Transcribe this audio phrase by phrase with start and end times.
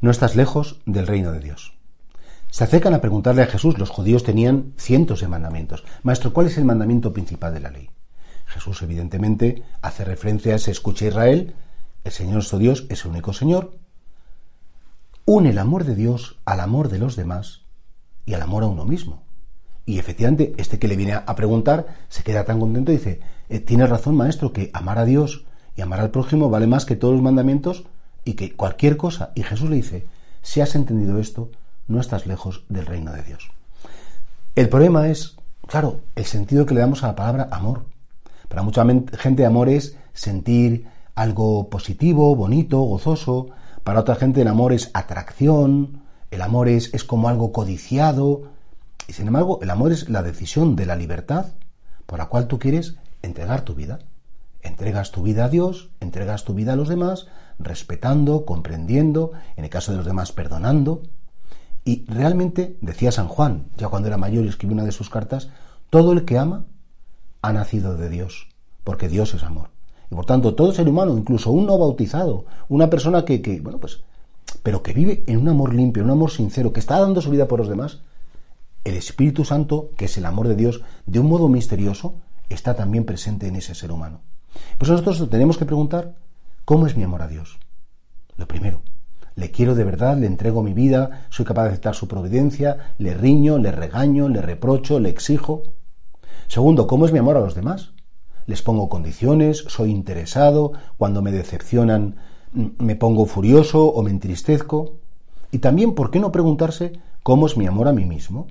[0.00, 1.74] No estás lejos del reino de Dios.
[2.50, 5.84] Se acercan a preguntarle a Jesús, los judíos tenían cientos de mandamientos.
[6.02, 7.90] Maestro, ¿cuál es el mandamiento principal de la ley?
[8.46, 11.54] Jesús evidentemente hace referencia a ese escucha Israel,
[12.02, 13.76] el Señor nuestro Dios es el único Señor,
[15.26, 17.60] une el amor de Dios al amor de los demás
[18.24, 19.22] y al amor a uno mismo.
[19.84, 23.20] Y efectivamente, este que le viene a preguntar se queda tan contento y dice,
[23.50, 25.44] eh, tiene razón maestro que amar a Dios
[25.76, 27.84] y amar al prójimo vale más que todos los mandamientos
[28.30, 29.32] y que cualquier cosa.
[29.34, 30.06] Y Jesús le dice,
[30.40, 31.50] si has entendido esto,
[31.88, 33.50] no estás lejos del reino de Dios.
[34.54, 35.36] El problema es,
[35.66, 37.86] claro, el sentido que le damos a la palabra amor.
[38.48, 38.84] Para mucha
[39.18, 40.86] gente amor es sentir
[41.16, 43.48] algo positivo, bonito, gozoso.
[43.82, 48.42] Para otra gente el amor es atracción, el amor es, es como algo codiciado.
[49.08, 51.46] Y sin embargo, el amor es la decisión de la libertad
[52.06, 53.98] por la cual tú quieres entregar tu vida.
[54.62, 57.26] Entregas tu vida a Dios, entregas tu vida a los demás,
[57.60, 61.02] respetando, comprendiendo, en el caso de los demás perdonando.
[61.84, 65.50] Y realmente, decía San Juan, ya cuando era mayor y escribió una de sus cartas,
[65.90, 66.66] todo el que ama
[67.42, 68.48] ha nacido de Dios,
[68.84, 69.70] porque Dios es amor.
[70.10, 73.78] Y por tanto, todo ser humano, incluso un no bautizado, una persona que, que, bueno,
[73.78, 74.02] pues,
[74.62, 77.30] pero que vive en un amor limpio, en un amor sincero, que está dando su
[77.30, 78.00] vida por los demás,
[78.84, 82.16] el Espíritu Santo, que es el amor de Dios, de un modo misterioso,
[82.48, 84.20] está también presente en ese ser humano.
[84.78, 86.16] Pues nosotros tenemos que preguntar,
[86.70, 87.58] ¿cómo es mi amor a Dios?
[88.36, 88.82] Lo primero,
[89.34, 93.12] le quiero de verdad, le entrego mi vida, soy capaz de aceptar su providencia, le
[93.12, 95.64] riño, le regaño, le reprocho, le exijo.
[96.46, 97.90] Segundo, ¿cómo es mi amor a los demás?
[98.46, 102.18] Les pongo condiciones, soy interesado, cuando me decepcionan
[102.52, 104.92] mm, me pongo furioso o me entristezco.
[105.50, 106.92] Y también, ¿por qué no preguntarse
[107.24, 108.46] cómo es mi amor a mí mismo?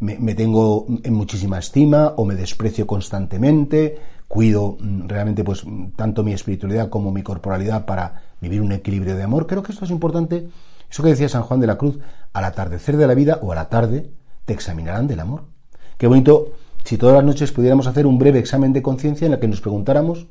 [0.00, 5.64] Me, tengo en muchísima estima o me desprecio constantemente, cuido mm, realmente pues
[5.96, 9.46] tanto mi espiritualidad como mi corporalidad para vivir un equilibrio de amor.
[9.46, 10.48] Creo que esto es importante.
[10.90, 11.98] Eso que decía San Juan de la Cruz,
[12.32, 14.10] al atardecer de la vida o a la tarde
[14.44, 15.44] te examinarán del amor.
[15.96, 16.52] Qué bonito
[16.84, 19.60] si todas las noches pudiéramos hacer un breve examen de conciencia en el que nos
[19.60, 20.26] preguntáramos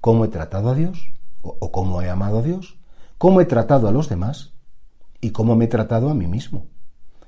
[0.00, 1.10] cómo he tratado a Dios
[1.42, 2.76] o cómo he amado a Dios,
[3.18, 4.52] cómo he tratado a los demás
[5.20, 6.66] y cómo me he tratado a mí mismo.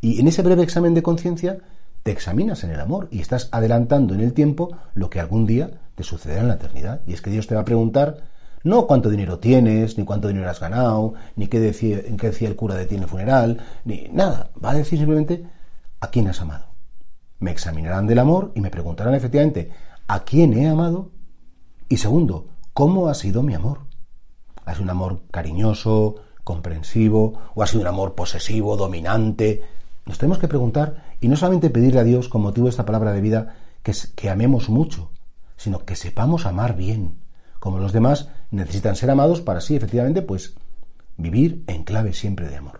[0.00, 1.58] Y en ese breve examen de conciencia
[2.02, 5.70] te examinas en el amor y estás adelantando en el tiempo lo que algún día
[5.94, 7.02] te sucederá en la eternidad.
[7.06, 8.30] Y es que Dios te va a preguntar
[8.62, 12.56] no cuánto dinero tienes, ni cuánto dinero has ganado, ni qué decía, qué decía el
[12.56, 14.50] cura de ti en el funeral, ni nada.
[14.62, 15.44] Va a decir simplemente
[16.00, 16.66] a quién has amado.
[17.38, 19.70] Me examinarán del amor y me preguntarán efectivamente
[20.06, 21.10] a quién he amado
[21.88, 23.80] y segundo, cómo ha sido mi amor.
[24.64, 29.62] ¿Ha sido un amor cariñoso, comprensivo o ha sido un amor posesivo, dominante?
[30.06, 33.12] Nos tenemos que preguntar y no solamente pedirle a Dios con motivo de esta palabra
[33.12, 35.10] de vida que, que amemos mucho,
[35.56, 37.16] sino que sepamos amar bien,
[37.58, 40.54] como los demás necesitan ser amados para así efectivamente pues
[41.16, 42.79] vivir en clave siempre de amor.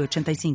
[0.00, 0.54] 85